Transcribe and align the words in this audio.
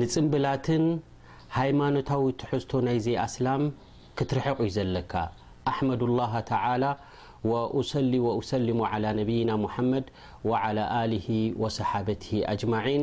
ንፅምብላት 0.00 0.66
ሃይማኖታዊ 1.56 2.22
ትሕዝቶ 2.40 2.70
ናይ 2.86 2.96
ዘይ 3.04 3.16
ኣስላም 3.24 3.62
ክትርሕቕ 4.18 4.56
ዩ 4.66 4.70
ዘለካ 4.76 5.12
ኣመድ 5.72 6.00
ه 6.32 6.38
ሰሊ 7.90 8.12
ሰሊሙ 8.48 8.78
ع 8.92 8.92
ብና 9.28 9.50
መድ 9.90 10.06
صሓ 11.76 11.92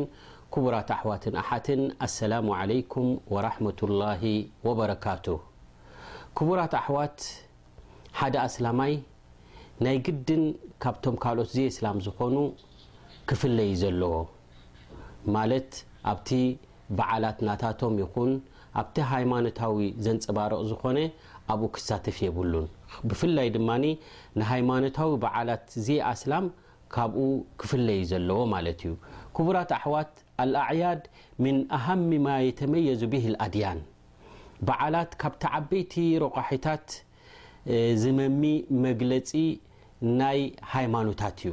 ቡራት 0.64 0.90
ኣዋት 0.96 1.22
ኣሓት 1.42 1.66
ረ 2.32 2.40
ቡራት 6.48 6.72
ኣሕዋት 6.80 7.16
ሓደ 8.18 8.34
ኣስላማይ 8.46 8.92
ናይ 9.86 9.96
ግድን 10.08 10.44
ካብቶም 10.84 11.16
ካልኦት 11.22 11.50
ዘየ 11.56 11.66
ስላ 11.78 11.86
ዝኾኑ 12.08 12.34
ክፍለ 13.30 13.56
ዩ 13.70 13.72
ዘለዎ 13.84 14.14
ና 16.98 17.00
ይ 17.24 18.32
ኣብቲ 18.80 18.96
ሃይማኖታዊ 19.10 19.78
ዘንፅባርቕ 20.04 20.60
ዝኾነ 20.68 20.98
ኣብኡ 21.52 21.68
ክሳትፍ 21.76 22.16
የብሉን 22.24 22.66
ብፍይ 23.08 23.48
ድማ 23.56 23.70
ንሃይማኖታዊ 24.40 25.10
በዓላት 25.22 25.64
ኣስላም 26.10 26.46
ካብ 26.94 27.12
ክፍለዩ 27.60 28.00
ዘለዎ 28.10 28.38
ማለ 28.52 28.66
ዩ 28.86 28.92
ቡራት 29.46 29.70
ኣሕዋት 29.78 30.12
ኣያድ 30.64 31.02
ም 31.44 31.44
ኣሃሚ 31.78 32.10
ማ 32.26 32.28
የተመዙ 32.46 33.00
ብል 33.14 33.36
ኣድያን 33.46 33.80
በዓላት 34.68 35.10
ካብቲ 35.22 35.42
ዓበይቲ 35.58 35.94
ሮغሒታት 36.24 36.86
ዝመሚ 38.04 38.42
መግለፂ 38.86 39.30
ናይ 40.22 40.40
ሃይማኖታት 40.76 41.36
እዩ 41.44 41.52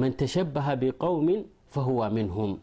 መ 0.00 0.10
ተሸሃ 0.20 0.44
ብውሚ 0.82 1.30
ም 2.16 2.58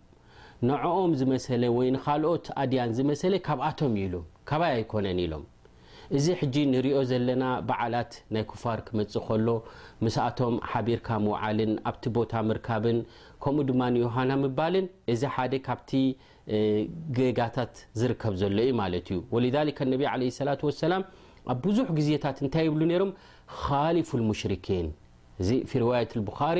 ኦም 1.00 1.12
ዝመሰለ 1.20 1.64
ወይ 1.78 1.88
ካልኦት 2.04 2.46
ኣድያን 2.62 2.92
ዝመሰለ 2.98 3.34
ካብኣቶም 3.48 3.94
ኢ 4.04 4.06
ኣኮነ 4.84 5.08
ኢሎም 5.26 5.44
እዚ 6.18 6.28
ንሪኦ 6.74 6.98
ዘለና 7.10 7.44
በዓላት 7.68 8.14
ናይ 8.34 8.44
ክፋር 8.52 8.80
ክመፅእ 8.88 9.22
ከሎ 9.28 9.50
ስኣቶም 10.16 10.56
ሓቢርካ 10.72 11.10
ውዓልን 11.30 11.72
ኣብቲ 11.90 12.04
ቦታ 12.18 12.34
ርካብን 12.58 12.98
ከምኡ 13.44 13.64
ድማ 13.70 13.82
ዮሃና 14.04 14.32
ባልን 14.60 14.86
እዚ 15.14 15.22
ሓደ 15.36 15.54
ካብቲ 15.68 15.92
ገጋታት 17.18 17.74
ዝርከብ 18.00 18.34
ዘሎ 18.42 18.58
ዩ 18.68 18.72
ማለ 18.82 18.94
እዩ 19.04 19.42
ላ 19.56 20.56
ላ 20.92 20.94
ኣብ 21.52 21.58
ብዙ 21.68 21.78
ዜታ 22.08 22.26
ታይ 22.56 22.68
ብ 22.82 22.86
ም 23.12 24.02
ፉ 24.10 24.20
ሽን 24.42 24.88
እዚ 25.42 25.50
ዋ 25.90 26.02
ሪ 26.58 26.60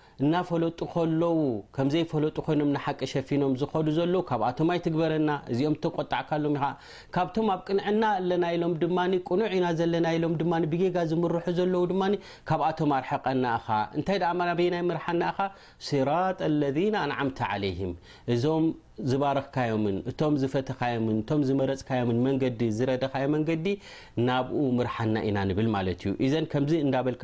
እናፈለጡ 0.23 0.79
ከለው 0.93 1.35
ከምዘይፈለጡ 1.75 2.37
ይኖም 2.53 2.71
ሓቂ 2.85 2.99
ሸፊኖም 3.13 3.53
ዝዱ 3.97 4.13
ካብኣቶ 4.29 4.57
ኣይትግበረና 4.75 5.29
እዚኦም 5.51 5.75
ቆጣዕሎም 5.97 6.55
ካብቶም 7.15 7.47
ኣብ 7.53 7.61
ቅንዕና 7.67 8.03
ኣና 8.29 8.43
ኢሎም 8.57 8.73
ማኑዕ 8.99 9.23
ኢና 9.57 9.65
ዘለና 9.81 10.07
ኢሎምብ 10.17 10.43
ዝምርሑ 11.11 11.35
ለ 11.71 11.75
ማ 12.01 12.11
ካብኣቶም 12.51 12.91
ኣርሐቀናንታይይናይ 12.99 14.83
ርና 14.99 15.23
ራ 16.09 16.17
ለ 16.59 16.63
ም 16.93 17.31
ለም 17.63 17.93
እዞም 18.33 18.65
ዝባረክካዮም 19.09 19.83
እቶም 20.09 20.33
ዝፈተካምእም 20.41 21.41
ዝመረፅካም 21.47 22.09
መዲ 22.25 22.59
ዝረደካዮ 22.77 23.25
መዲ 23.35 23.65
ናብኡ 24.27 24.59
ምርሓና 24.77 25.15
ኢና 25.29 25.37
ብል 25.59 25.69
ማ 25.75 25.83
ዩ 26.03 26.11
ዚ 26.31 26.77
እናበልካ 26.85 27.23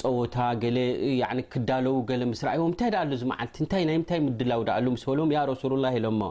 ፀወታ 0.00 0.36
ገለ 0.62 0.76
ክዳለው 1.52 1.96
ገለ 2.10 2.22
ምስ 2.30 2.40
ረይዎም 2.48 2.68
እንታይ 2.72 2.90
ዳ 2.94 2.98
ኣሉ 3.02 3.12
ዝመዓልቲ 3.22 3.54
እንታይ 3.64 3.82
ናይ 3.88 3.98
ንታይ 4.02 4.20
ምድላው 4.26 4.60
ዳ 4.68 4.78
ኣሉ 4.78 4.86
ምስ 4.96 5.04
በሎዎም 5.08 5.34
ያ 5.36 5.40
ረሱሉላه 5.52 5.94
ሎ 6.04 6.10
ሞ 6.20 6.30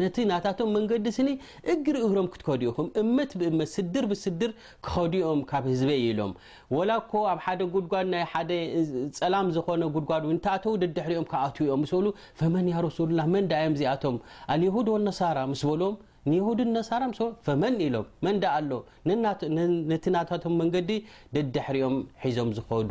ነቲ 0.00 0.16
ናታቶም 0.30 0.68
መንገዲ 0.76 1.06
ስኒ 1.16 1.28
እግሪ 1.72 1.94
እግሮም 2.04 2.28
ክትከዲኡኹም 2.34 2.86
እመት 3.02 3.32
ብእመት 3.40 3.70
ስድር 3.76 4.04
ብስድር 4.10 4.50
ክኸዱኦም 4.84 5.40
ካብ 5.50 5.64
ህዝበ 5.72 5.90
የኢሎም 5.96 6.32
ወላኮ 6.76 7.12
ኣብ 7.32 7.40
ሓደ 7.46 7.60
ጉድጓድ 7.74 8.06
ናይ 8.14 8.24
ሓደ 8.32 8.50
ፀላም 9.18 9.48
ዝኮነ 9.56 9.82
ጉድጓድ 9.96 10.24
ታኣተው 10.46 10.76
ደድሕሪኦም 10.82 11.26
ክኣትውዮም 11.32 11.82
ስ 11.90 12.00
ሉ 12.04 12.12
ፈመን 12.42 12.68
ያ 12.74 12.80
ረሱሉላ 12.86 13.20
መንዳ 13.34 13.52
ዮም 13.66 13.76
ዚኣቶም 13.80 14.16
ኣልየሁድ 14.54 14.88
ወነሳራ 14.94 15.38
ምስ 15.52 15.64
በሎዎም 15.70 15.98
ንየሁድ 16.30 16.58
ነሳራ 16.76 17.02
ስሎ 17.18 17.28
ፈመን 17.46 17.76
ኢሎም 17.88 18.06
መንዳ 18.26 18.42
ኣሎ 18.58 18.72
ነቲ 19.92 20.04
ናታቶም 20.16 20.56
መንገዲ 20.62 20.90
ደድሕሪኦም 21.36 21.96
ሒዞም 22.24 22.50
ዝከዱ 22.58 22.90